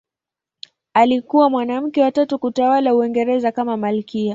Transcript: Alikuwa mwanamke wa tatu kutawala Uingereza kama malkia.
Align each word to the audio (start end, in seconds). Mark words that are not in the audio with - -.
Alikuwa 0.93 1.49
mwanamke 1.49 2.01
wa 2.01 2.11
tatu 2.11 2.39
kutawala 2.39 2.95
Uingereza 2.95 3.51
kama 3.51 3.77
malkia. 3.77 4.29